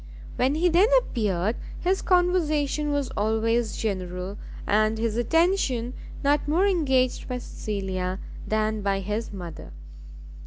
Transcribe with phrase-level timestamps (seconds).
[0.35, 5.93] When he then appeared, his conversation was always general, and his attention
[6.23, 8.17] not more engaged by Cecilia
[8.47, 9.73] than by his mother.